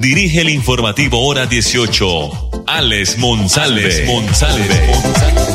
[0.00, 3.84] dirige el informativo Hora 18, Alex Monsalve.
[3.84, 5.48] Alex Monsalve.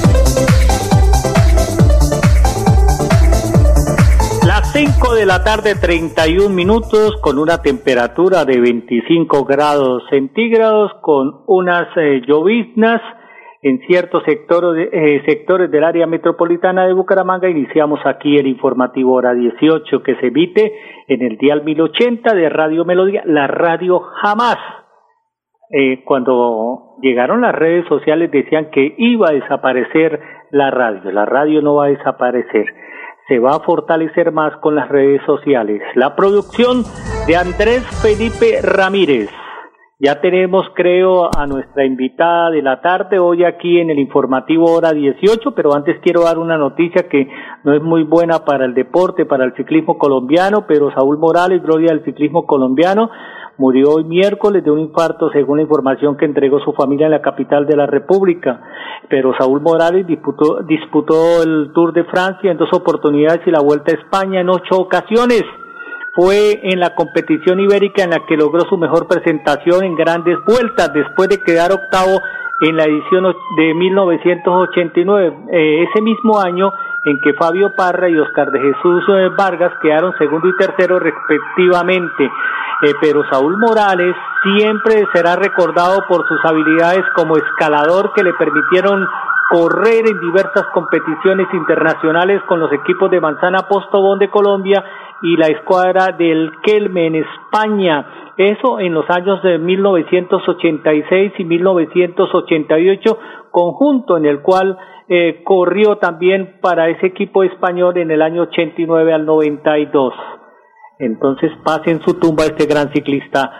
[4.74, 11.96] 5 de la tarde, 31 minutos, con una temperatura de 25 grados centígrados, con unas
[11.96, 13.00] eh, lloviznas
[13.64, 17.50] en ciertos sectores, eh, sectores del área metropolitana de Bucaramanga.
[17.50, 20.74] Iniciamos aquí el informativo hora 18 que se emite
[21.08, 24.58] en el dial 1080 de Radio Melodía, la radio jamás.
[25.72, 30.20] Eh, cuando llegaron las redes sociales decían que iba a desaparecer
[30.52, 31.12] la radio.
[31.12, 32.68] La radio no va a desaparecer
[33.28, 35.82] se va a fortalecer más con las redes sociales.
[35.96, 36.84] La producción
[37.26, 39.30] de Andrés Felipe Ramírez.
[40.06, 44.92] Ya tenemos, creo, a nuestra invitada de la tarde hoy aquí en el informativo hora
[44.92, 47.30] 18, pero antes quiero dar una noticia que
[47.64, 51.94] no es muy buena para el deporte, para el ciclismo colombiano, pero Saúl Morales, gloria
[51.94, 53.10] del ciclismo colombiano,
[53.56, 57.22] Murió hoy miércoles de un infarto, según la información que entregó su familia en la
[57.22, 58.60] capital de la República.
[59.10, 63.92] Pero Saúl Morales disputó, disputó el Tour de Francia en dos oportunidades y la Vuelta
[63.92, 65.44] a España en ocho ocasiones.
[66.16, 70.94] Fue en la competición ibérica en la que logró su mejor presentación en grandes vueltas
[70.94, 72.22] después de quedar octavo
[72.62, 75.38] en la edición de 1989.
[75.52, 76.72] Eh, ese mismo año
[77.06, 82.26] en que Fabio Parra y Oscar de Jesús eh, Vargas quedaron segundo y tercero respectivamente.
[82.26, 89.08] Eh, pero Saúl Morales siempre será recordado por sus habilidades como escalador que le permitieron
[89.54, 94.84] correr en diversas competiciones internacionales con los equipos de Manzana Postobón de Colombia
[95.22, 98.34] y la escuadra del Kelme en España.
[98.36, 103.20] Eso en los años de 1986 y 1988,
[103.52, 104.76] conjunto en el cual
[105.08, 110.16] eh, corrió también para ese equipo español en el año 89 al 92.
[110.98, 113.52] Entonces pase en su tumba este gran ciclista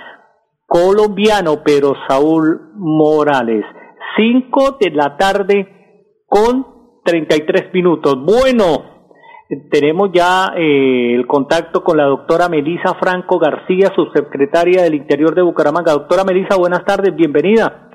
[0.66, 3.64] colombiano, pero Saúl Morales.
[4.16, 5.73] Cinco de la tarde
[6.34, 6.66] con
[7.06, 8.16] 33 minutos.
[8.26, 9.06] Bueno,
[9.70, 15.44] tenemos ya eh, el contacto con la doctora Melisa Franco García, subsecretaria del Interior de
[15.44, 15.92] Bucaramanga.
[15.92, 17.92] Doctora Melisa, buenas tardes, bienvenida.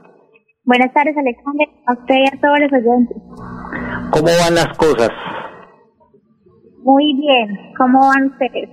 [0.63, 3.17] Buenas tardes, Alexander, a usted y a todos los oyentes.
[4.13, 5.11] ¿Cómo van las cosas?
[6.85, 8.69] Muy bien, ¿cómo van ustedes?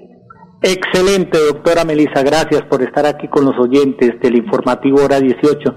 [0.62, 2.22] Excelente, doctora Melisa.
[2.22, 5.76] Gracias por estar aquí con los oyentes del informativo Hora 18.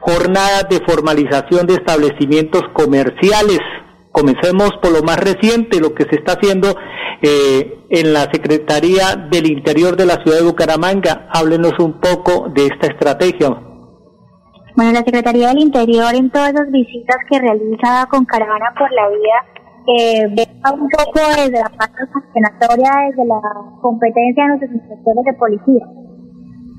[0.00, 3.60] Jornada de formalización de establecimientos comerciales.
[4.12, 6.74] Comencemos por lo más reciente, lo que se está haciendo
[7.22, 11.28] eh, en la Secretaría del Interior de la Ciudad de Bucaramanga.
[11.32, 13.50] Háblenos un poco de esta estrategia.
[14.76, 19.08] Bueno, la Secretaría del Interior en todas las visitas que realiza con Caravana por la
[19.08, 23.40] Vida eh, un poco desde la parte sancionatoria, desde la
[23.80, 26.07] competencia de nuestros inspectores de policía.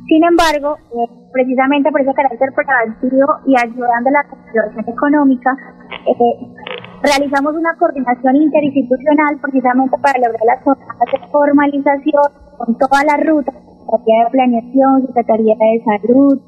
[0.10, 5.56] Sin embargo, eh, precisamente por ese carácter preventivo y ayudando a la conservación económica,
[6.08, 6.50] eh,
[7.04, 12.26] realizamos una coordinación interinstitucional precisamente para lograr las de formalización
[12.58, 16.42] con toda la ruta, Secretaría de Planeación, Secretaría de Salud,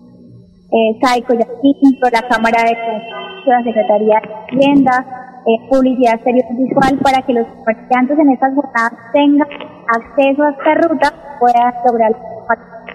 [0.72, 5.06] eh, SAICO la Cámara de Comercio, la Secretaría de Hacienda,
[5.46, 9.48] eh, publicidad exterior visual para que los comerciantes en estas jornadas tengan
[9.86, 12.31] acceso a esta ruta, puedan lograr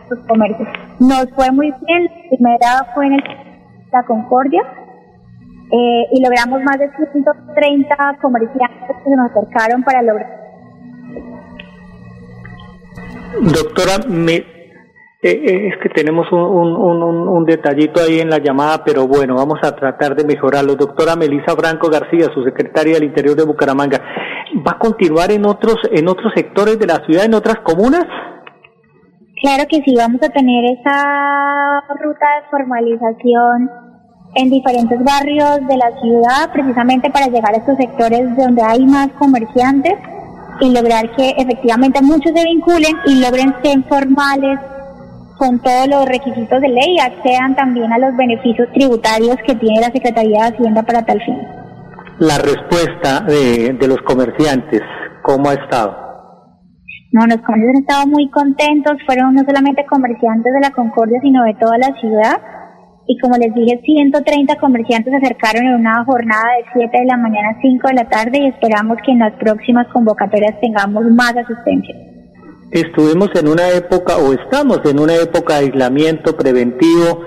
[0.08, 0.68] sus comercios.
[1.00, 3.22] Nos fue muy bien, la primera fue en
[3.92, 4.62] la Concordia
[5.72, 10.46] eh, y logramos más de 130 comerciantes que nos acercaron para lograr.
[13.42, 14.44] Doctora, me, eh,
[15.22, 19.34] eh, es que tenemos un, un, un, un, detallito ahí en la llamada, pero bueno,
[19.34, 20.76] vamos a tratar de mejorarlo.
[20.76, 24.00] Doctora Melisa Franco García, su secretaria del Interior de Bucaramanga,
[24.66, 28.04] ¿va a continuar en otros, en otros sectores de la ciudad, en otras comunas?
[29.46, 33.70] Claro que sí, vamos a tener esa ruta de formalización
[34.34, 39.06] en diferentes barrios de la ciudad, precisamente para llegar a estos sectores donde hay más
[39.20, 39.94] comerciantes
[40.60, 44.58] y lograr que efectivamente muchos se vinculen y logren ser formales
[45.38, 49.92] con todos los requisitos de ley accedan también a los beneficios tributarios que tiene la
[49.92, 51.38] Secretaría de Hacienda para tal fin.
[52.18, 54.82] La respuesta de, de los comerciantes,
[55.22, 56.05] ¿cómo ha estado?
[57.16, 61.44] No, los comercios han estado muy contentos, fueron no solamente comerciantes de la Concordia, sino
[61.44, 62.36] de toda la ciudad.
[63.06, 67.16] Y como les dije, 130 comerciantes se acercaron en una jornada de 7 de la
[67.16, 71.32] mañana a 5 de la tarde y esperamos que en las próximas convocatorias tengamos más
[71.34, 71.96] asistencia.
[72.70, 77.22] Estuvimos en una época o estamos en una época de aislamiento preventivo.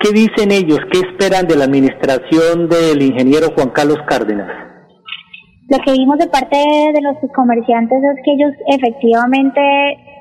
[0.00, 0.78] ¿Qué dicen ellos?
[0.90, 4.73] ¿Qué esperan de la administración del ingeniero Juan Carlos Cárdenas?
[5.70, 9.60] Lo que vimos de parte de los comerciantes es que ellos efectivamente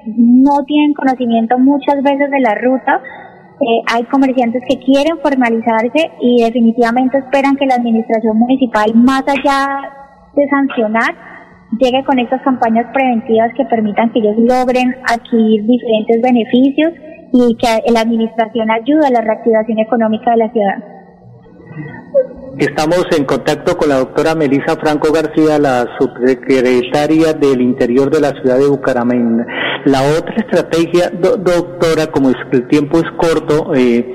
[0.06, 3.01] no tienen conocimiento muchas veces de la ruta.
[3.60, 9.68] Eh, hay comerciantes que quieren formalizarse y definitivamente esperan que la administración municipal, más allá
[10.34, 11.13] de sancionar,
[11.78, 16.94] llegue con estas campañas preventivas que permitan que ellos logren adquirir diferentes beneficios
[17.34, 20.78] y que la administración ayude a la reactivación económica de la ciudad.
[22.57, 28.29] Estamos en contacto con la doctora Melisa Franco García, la subsecretaria del Interior de la
[28.29, 29.44] ciudad de Bucaramanga.
[29.85, 34.05] La otra estrategia, doctora, como es, el tiempo es corto, eh,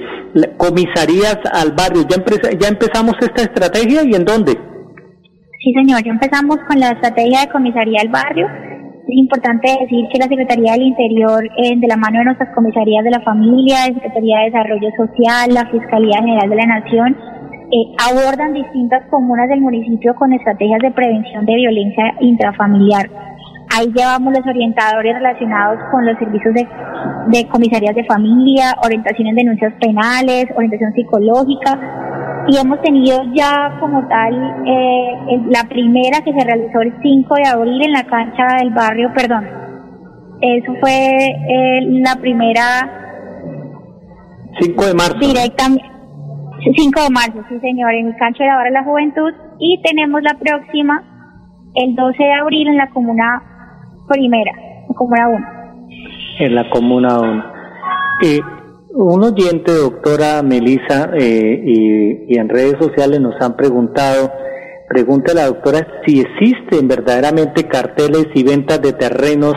[0.57, 2.17] comisarías al barrio, ¿Ya,
[2.59, 4.53] ¿ya empezamos esta estrategia y en dónde?
[4.53, 8.47] Sí, señor, ya empezamos con la estrategia de comisaría al barrio.
[8.47, 13.03] Es importante decir que la Secretaría del Interior, eh, de la mano de nuestras comisarías
[13.03, 17.17] de la familia, de Secretaría de Desarrollo Social, la Fiscalía General de la Nación,
[17.71, 23.11] eh, abordan distintas comunas del municipio con estrategias de prevención de violencia intrafamiliar.
[23.77, 26.67] Ahí llevamos los orientadores relacionados con los servicios de,
[27.29, 31.79] de comisarías de familia, orientación en denuncias penales, orientación psicológica,
[32.49, 34.33] y hemos tenido ya como tal
[34.67, 39.13] eh, la primera que se realizó el 5 de abril en la cancha del barrio,
[39.15, 39.47] perdón,
[40.41, 42.65] eso fue eh, la primera
[44.59, 45.19] 5 de marzo.
[45.19, 45.98] Directamente
[46.63, 49.33] 5 de marzo, sí señor, en el Cancho de la Barra de la Juventud.
[49.59, 51.03] Y tenemos la próxima,
[51.75, 53.43] el 12 de abril, en la Comuna
[54.09, 54.53] Primera,
[54.89, 55.47] en Comuna 1.
[56.41, 57.45] En la Comuna 1.
[58.25, 58.41] Eh,
[58.95, 64.33] un oyente, doctora Melisa, eh, y, y, en redes sociales nos han preguntado,
[64.89, 69.55] pregunta a la doctora si existen verdaderamente carteles y ventas de terrenos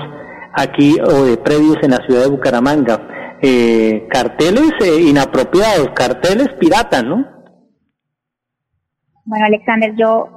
[0.53, 3.07] aquí o de predios en la ciudad de Bucaramanga
[3.41, 7.25] eh, carteles eh, inapropiados, carteles piratas, ¿no?
[9.25, 10.27] Bueno, Alexander, yo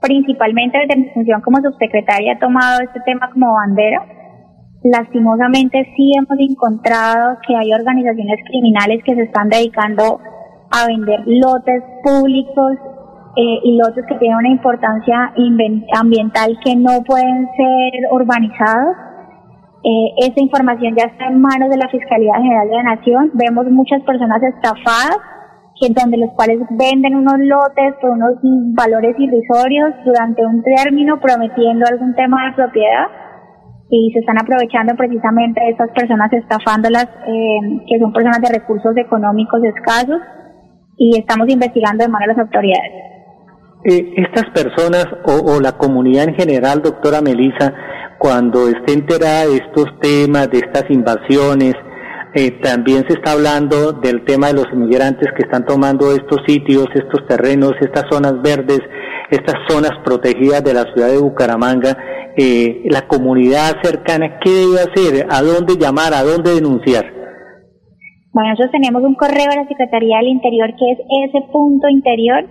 [0.00, 4.04] principalmente desde mi función como subsecretaria he tomado este tema como bandera.
[4.82, 10.20] Lastimosamente sí hemos encontrado que hay organizaciones criminales que se están dedicando
[10.70, 12.72] a vender lotes públicos
[13.36, 15.32] eh, y lotes que tienen una importancia
[15.94, 18.96] ambiental que no pueden ser urbanizados
[19.84, 23.30] eh, esa información ya está en manos de la Fiscalía General de la Nación.
[23.34, 25.18] Vemos muchas personas estafadas,
[25.78, 28.40] que donde los cuales venden unos lotes por unos
[28.72, 33.06] valores irrisorios durante un término prometiendo algún tema de propiedad
[33.90, 38.96] y se están aprovechando precisamente de estas personas estafándolas, eh, que son personas de recursos
[38.96, 40.20] económicos escasos
[40.96, 42.92] y estamos investigando de mano a las autoridades.
[43.84, 47.74] Eh, estas personas o, o la comunidad en general, doctora Melisa,
[48.24, 51.74] cuando esté enterada de estos temas, de estas invasiones,
[52.32, 56.86] eh, también se está hablando del tema de los inmigrantes que están tomando estos sitios,
[56.94, 58.80] estos terrenos, estas zonas verdes,
[59.30, 61.98] estas zonas protegidas de la ciudad de Bucaramanga.
[62.34, 65.26] Eh, la comunidad cercana, ¿qué debe hacer?
[65.28, 66.14] ¿A dónde llamar?
[66.14, 67.04] ¿A dónde denunciar?
[68.32, 70.98] Bueno, nosotros tenemos un correo de la Secretaría del Interior que es
[71.28, 72.42] ese punto interior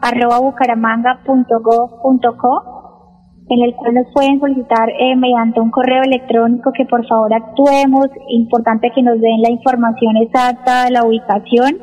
[0.00, 2.73] arroba bucaramanga.gov.co
[3.48, 8.06] en el cual nos pueden solicitar eh, mediante un correo electrónico que por favor actuemos.
[8.28, 11.78] Importante que nos den la información exacta de la ubicación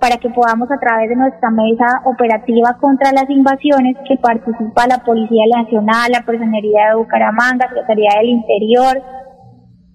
[0.00, 5.04] para que podamos a través de nuestra mesa operativa contra las invasiones que participa la
[5.04, 8.96] Policía Nacional, la Personería de Bucaramanga, Secretaría del Interior,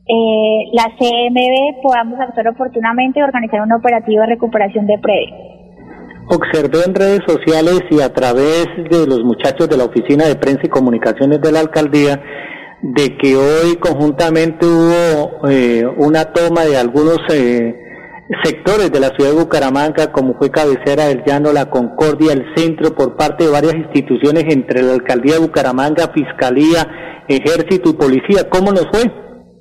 [0.07, 5.58] eh, la CMB, podamos actuar oportunamente y organizar un operativo de recuperación de predios.
[6.31, 10.61] Observé en redes sociales y a través de los muchachos de la Oficina de Prensa
[10.63, 12.21] y Comunicaciones de la Alcaldía
[12.83, 17.73] de que hoy conjuntamente hubo eh, una toma de algunos eh,
[18.43, 22.93] sectores de la ciudad de Bucaramanga, como fue cabecera del llano, la Concordia, el centro,
[22.93, 28.47] por parte de varias instituciones entre la Alcaldía de Bucaramanga, Fiscalía, Ejército y Policía.
[28.51, 29.01] ¿Cómo nos fue?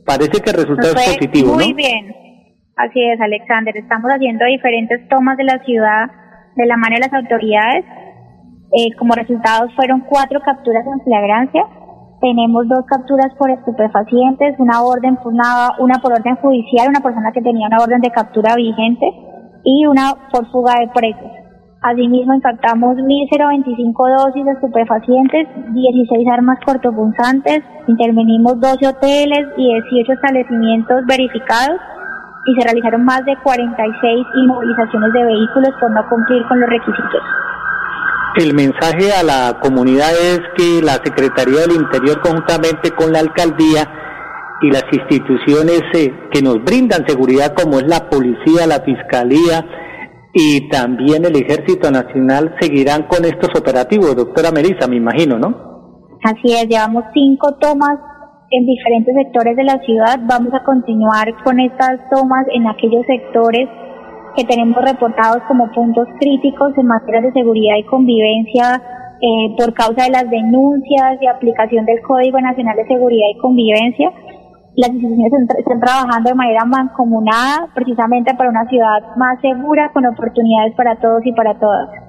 [0.04, 2.12] Parece que el resultado es positivo, muy bien.
[2.76, 3.75] Así es, Alexander.
[3.75, 6.10] Estamos haciendo diferentes tomas de la ciudad
[6.58, 7.84] de la mano de las autoridades.
[8.72, 11.62] Eh, como resultados fueron cuatro capturas en flagrancia.
[12.20, 17.68] Tenemos dos capturas por estupefacientes, una orden una por orden judicial, una persona que tenía
[17.68, 19.06] una orden de captura vigente
[19.64, 21.30] y una por fuga de presos.
[21.80, 31.06] Asimismo, impactamos 1.025 dosis de estupefacientes, 16 armas cortopunzantes, intervenimos 12 hoteles y 18 establecimientos
[31.06, 31.78] verificados
[32.48, 37.22] y se realizaron más de 46 inmovilizaciones de vehículos por no cumplir con los requisitos.
[38.36, 43.84] El mensaje a la comunidad es que la Secretaría del Interior conjuntamente con la alcaldía
[44.62, 49.64] y las instituciones eh, que nos brindan seguridad como es la policía, la fiscalía,
[50.32, 55.68] y también el Ejército Nacional seguirán con estos operativos, doctora Melissa, me imagino, ¿no?
[56.22, 57.98] Así es, llevamos cinco tomas
[58.50, 60.18] en diferentes sectores de la ciudad.
[60.26, 63.68] Vamos a continuar con estas tomas en aquellos sectores
[64.36, 68.82] que tenemos reportados como puntos críticos en materia de seguridad y convivencia
[69.20, 74.12] eh, por causa de las denuncias y aplicación del Código Nacional de Seguridad y Convivencia
[74.78, 80.72] las instituciones están trabajando de manera mancomunada precisamente para una ciudad más segura con oportunidades
[80.76, 82.07] para todos y para todas.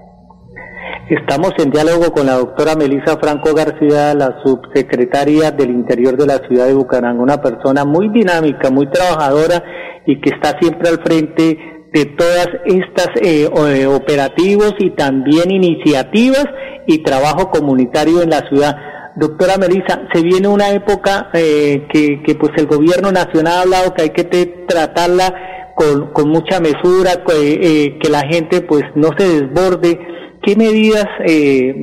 [1.09, 6.37] Estamos en diálogo con la doctora Melisa Franco García, la subsecretaria del Interior de la
[6.47, 9.63] ciudad de Bucaramanga, una persona muy dinámica, muy trabajadora
[10.05, 11.57] y que está siempre al frente
[11.91, 16.45] de todas estas eh, eh, operativos y también iniciativas
[16.85, 18.75] y trabajo comunitario en la ciudad.
[19.15, 24.03] Doctora Melissa, se viene una época eh, que, pues el gobierno nacional ha hablado que
[24.03, 24.25] hay que
[24.67, 25.33] tratarla
[26.13, 29.99] con, mucha mesura, eh, que la gente pues no se desborde.
[30.49, 31.75] ¿Qué medidas, eh,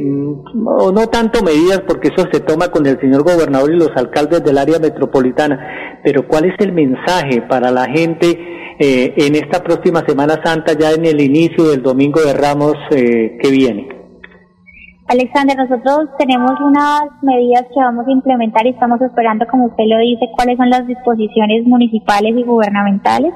[0.67, 4.43] o no tanto medidas, porque eso se toma con el señor gobernador y los alcaldes
[4.43, 8.27] del área metropolitana, pero cuál es el mensaje para la gente
[8.81, 13.39] eh, en esta próxima Semana Santa, ya en el inicio del Domingo de Ramos eh,
[13.41, 13.87] que viene?
[15.07, 20.01] Alexander, nosotros tenemos unas medidas que vamos a implementar y estamos esperando, como usted lo
[20.01, 23.33] dice, cuáles son las disposiciones municipales y gubernamentales.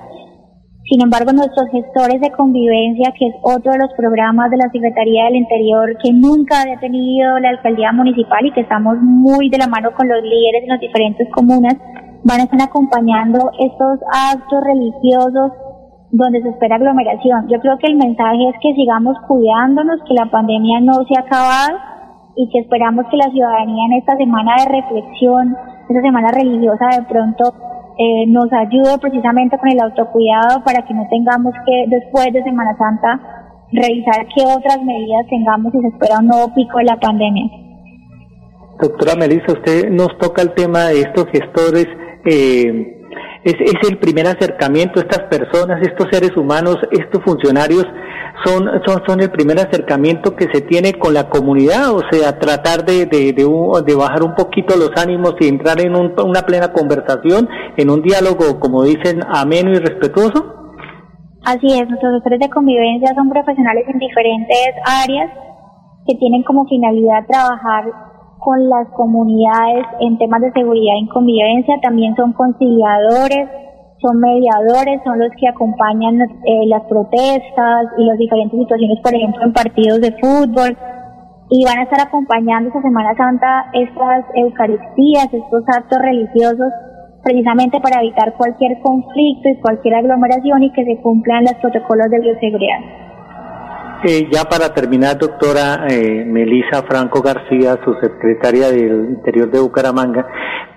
[0.90, 5.26] Sin embargo, nuestros gestores de convivencia, que es otro de los programas de la Secretaría
[5.26, 9.68] del Interior que nunca había tenido la alcaldía municipal y que estamos muy de la
[9.68, 11.76] mano con los líderes de las diferentes comunas,
[12.24, 14.00] van a estar acompañando estos
[14.34, 15.52] actos religiosos
[16.10, 17.46] donde se espera aglomeración.
[17.46, 21.22] Yo creo que el mensaje es que sigamos cuidándonos, que la pandemia no se ha
[21.22, 21.78] acabado
[22.34, 25.54] y que esperamos que la ciudadanía en esta semana de reflexión,
[25.88, 27.69] esta semana religiosa, de pronto
[28.00, 32.74] eh, nos ayude precisamente con el autocuidado para que no tengamos que después de Semana
[32.78, 33.20] Santa
[33.72, 37.44] revisar qué otras medidas tengamos si se espera un nuevo pico de la pandemia.
[38.80, 41.86] Doctora Melissa, usted nos toca el tema de estos gestores.
[42.24, 43.04] Eh,
[43.44, 47.84] es, es el primer acercamiento, estas personas, estos seres humanos, estos funcionarios
[48.44, 52.84] son, son, son el primer acercamiento que se tiene con la comunidad, o sea, tratar
[52.84, 57.90] de, de, de, bajar un poquito los ánimos y entrar en una plena conversación, en
[57.90, 60.60] un diálogo, como dicen, ameno y respetuoso.
[61.44, 65.30] Así es, nuestros gestores de convivencia son profesionales en diferentes áreas
[66.06, 67.84] que tienen como finalidad trabajar
[68.38, 73.48] con las comunidades en temas de seguridad y convivencia, también son conciliadores,
[74.00, 79.44] son mediadores, son los que acompañan eh, las protestas y las diferentes situaciones, por ejemplo,
[79.44, 80.76] en partidos de fútbol,
[81.50, 86.72] y van a estar acompañando esta Semana Santa estas Eucaristías, estos actos religiosos,
[87.22, 92.20] precisamente para evitar cualquier conflicto y cualquier aglomeración y que se cumplan los protocolos de
[92.20, 92.78] bioseguridad.
[94.02, 100.26] Eh, ya para terminar, doctora eh, Melisa Franco García, su secretaria del Interior de Bucaramanga,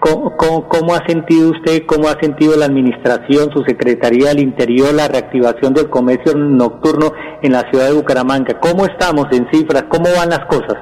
[0.02, 5.74] ¿cómo, ha sentido usted, cómo ha sentido la administración, su secretaría del Interior, la reactivación
[5.74, 8.60] del comercio nocturno en la ciudad de Bucaramanga?
[8.60, 9.84] ¿Cómo estamos en cifras?
[9.84, 10.76] ¿Cómo van las cosas?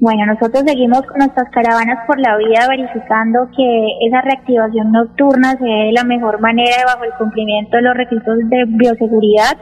[0.00, 5.64] Bueno, nosotros seguimos con nuestras caravanas por la vida verificando que esa reactivación nocturna se
[5.64, 9.56] dé de la mejor manera bajo el cumplimiento de los requisitos de bioseguridad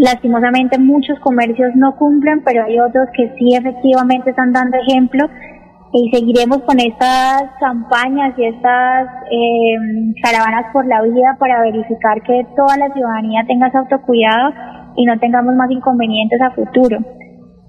[0.00, 5.28] Lastimosamente muchos comercios no cumplen, pero hay otros que sí efectivamente están dando ejemplo
[5.92, 12.46] y seguiremos con estas campañas y estas em, caravanas por la vida para verificar que
[12.56, 14.54] toda la ciudadanía tenga ese autocuidado
[14.96, 16.96] y no tengamos más inconvenientes a futuro.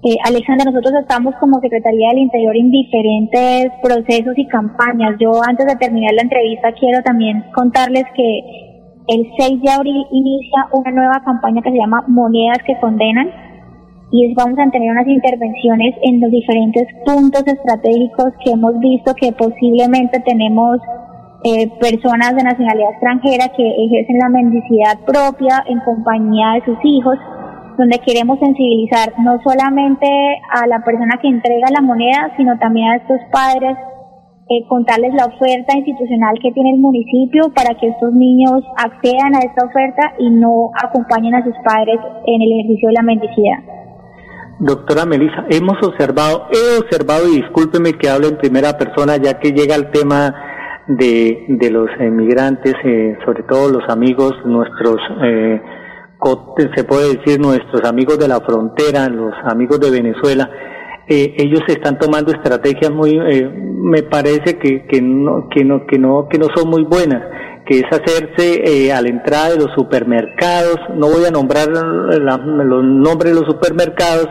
[0.02, 5.16] Eh, Alexander, nosotros estamos como Secretaría del Interior en diferentes procesos y campañas.
[5.20, 8.71] Yo antes de terminar la entrevista quiero también contarles que
[9.08, 13.30] el 6 de abril inicia una nueva campaña que se llama Monedas que Condenan
[14.12, 19.32] y vamos a tener unas intervenciones en los diferentes puntos estratégicos que hemos visto que
[19.32, 20.78] posiblemente tenemos
[21.44, 27.18] eh, personas de nacionalidad extranjera que ejercen la mendicidad propia en compañía de sus hijos,
[27.78, 30.06] donde queremos sensibilizar no solamente
[30.50, 33.76] a la persona que entrega la moneda, sino también a estos padres
[34.48, 39.38] eh, contarles la oferta institucional que tiene el municipio para que estos niños accedan a
[39.38, 43.58] esta oferta y no acompañen a sus padres en el ejercicio de la mendicidad.
[44.58, 49.52] Doctora Melissa, hemos observado, he observado, y discúlpeme que hable en primera persona, ya que
[49.52, 50.34] llega el tema
[50.86, 55.60] de, de los emigrantes, eh, sobre todo los amigos, nuestros, eh,
[56.76, 60.48] se puede decir nuestros amigos de la frontera, los amigos de Venezuela,
[61.08, 65.98] eh, ellos están tomando estrategias muy, eh, me parece que, que, no, que, no, que,
[65.98, 67.22] no, que no son muy buenas,
[67.66, 72.84] que es hacerse eh, a la entrada de los supermercados, no voy a nombrar los
[72.84, 74.28] nombres de los supermercados,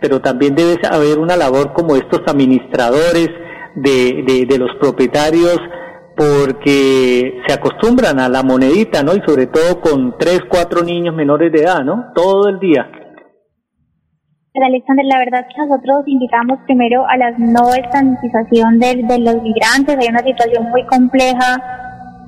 [0.00, 3.28] pero también debe haber una labor como estos administradores
[3.74, 5.58] de, de los propietarios,
[6.16, 9.14] porque se acostumbran a la monedita, ¿no?
[9.14, 12.06] Y sobre todo con tres, cuatro niños menores de edad, ¿no?
[12.14, 12.88] Todo el día.
[14.64, 19.96] Alexander, la verdad que nosotros invitamos primero a la no estigmatización de, de, los migrantes.
[19.98, 21.56] Hay una situación muy compleja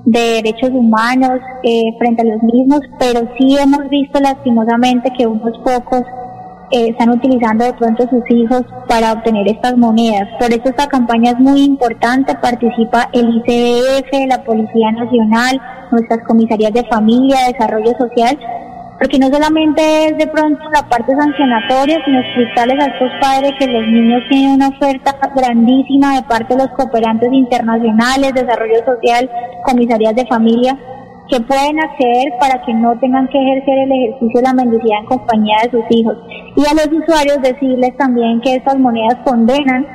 [0.05, 5.59] de derechos humanos eh, frente a los mismos, pero sí hemos visto lastimosamente que unos
[5.59, 6.03] pocos
[6.71, 10.29] eh, están utilizando de pronto sus hijos para obtener estas monedas.
[10.39, 12.35] Por eso esta campaña es muy importante.
[12.35, 18.39] Participa el ICBF, la Policía Nacional, nuestras comisarías de familia, desarrollo social
[18.99, 23.67] porque no solamente es de pronto la parte sancionatoria, sino explicarles a estos padres que
[23.67, 29.31] los niños tienen una oferta grandísima de parte de los cooperantes internacionales, desarrollo social,
[29.65, 30.77] comisarías de familia,
[31.29, 35.07] que pueden acceder para que no tengan que ejercer el ejercicio de la mendicidad en
[35.07, 36.17] compañía de sus hijos.
[36.57, 39.87] Y a los usuarios decirles también que estas monedas condenan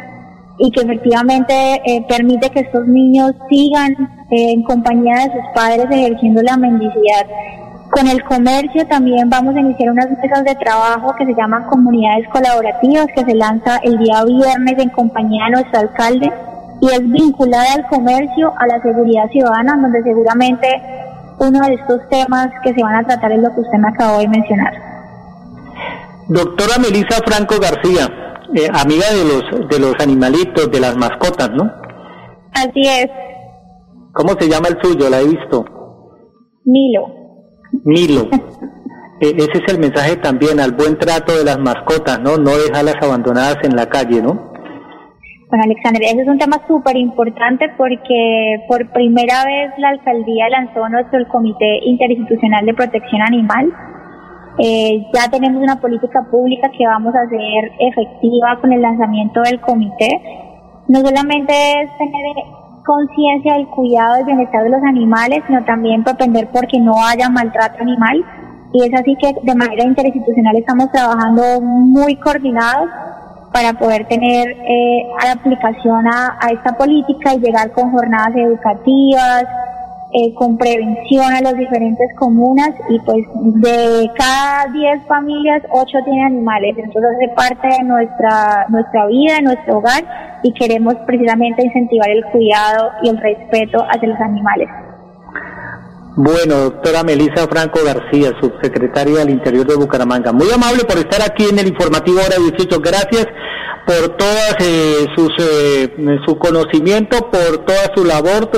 [0.60, 1.54] y que efectivamente
[1.86, 3.92] eh, permite que estos niños sigan
[4.30, 7.26] eh, en compañía de sus padres ejerciendo la mendicidad.
[7.94, 12.28] Con el comercio también vamos a iniciar unas mesas de trabajo que se llaman comunidades
[12.30, 16.34] colaborativas, que se lanza el día viernes en compañía de nuestro alcalde
[16.82, 20.68] y es vinculada al comercio, a la seguridad ciudadana, donde seguramente
[21.38, 24.18] uno de estos temas que se van a tratar es lo que usted me acabó
[24.18, 24.74] de mencionar.
[26.30, 28.08] Doctora Melisa Franco García,
[28.56, 31.72] eh, amiga de los, de los animalitos, de las mascotas, ¿no?
[32.54, 33.08] Así es.
[34.14, 35.12] ¿Cómo se llama el suyo?
[35.12, 35.64] La he visto.
[36.66, 37.23] Milo.
[37.84, 38.30] Milo.
[39.22, 42.38] E, ese es el mensaje también al buen trato de las mascotas, ¿no?
[42.38, 44.54] No dejarlas abandonadas en la calle, ¿no?
[45.50, 50.90] Bueno, Alexander, ese es un tema súper importante porque por primera vez la alcaldía lanzó
[50.90, 53.72] nuestro Comité Interinstitucional de Protección Animal.
[54.58, 59.62] Eh, ya tenemos una política pública que vamos a hacer efectiva con el lanzamiento del
[59.62, 60.10] comité.
[60.88, 66.50] No solamente es tener conciencia del cuidado y bienestar de los animales, sino también propender
[66.52, 68.24] porque no haya maltrato animal.
[68.74, 72.90] Y es así que de manera interinstitucional estamos trabajando muy coordinados
[73.54, 79.46] para poder tener eh, aplicación a, a esta política y llegar con jornadas educativas,
[80.14, 83.26] eh, con prevención a las diferentes comunas y pues
[83.62, 86.76] de cada 10 familias, 8 tienen animales.
[86.78, 90.04] Entonces hace parte de nuestra, nuestra vida, de nuestro hogar
[90.44, 94.70] y queremos precisamente incentivar el cuidado y el respeto hacia los animales.
[96.16, 100.32] Bueno, doctora Melisa Franco García, subsecretaria del Interior de Bucaramanga.
[100.32, 102.80] Muy amable por estar aquí en el informativo Hora 18.
[102.82, 103.26] Gracias
[103.86, 108.50] por todas eh, sus eh, su conocimiento, por toda su labor,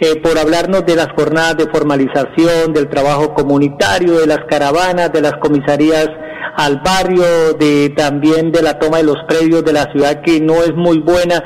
[0.00, 5.22] eh, por hablarnos de las jornadas de formalización, del trabajo comunitario, de las caravanas, de
[5.22, 6.08] las comisarías
[6.56, 10.54] al barrio, de también de la toma de los predios de la ciudad que no
[10.62, 11.42] es muy buena,